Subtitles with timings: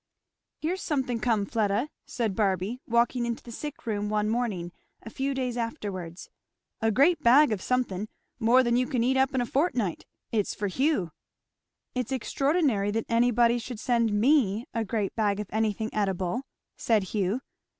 [0.61, 4.71] "Here's something come, Fleda," said Barby walking into the sick room one morning
[5.03, 6.27] a few days afterwards,
[6.81, 8.07] "a great bag of something
[8.39, 11.11] more than you can eat up in a fortnight it's for Hugh."
[11.93, 16.47] "It's extraordinary that anybody should send me a great bag of anything eatable,"
[16.77, 17.41] said Hugh.